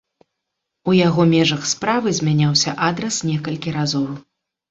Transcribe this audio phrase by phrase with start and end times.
[0.89, 4.09] У яго ў межах справы змяняўся адрас некалькі разоў.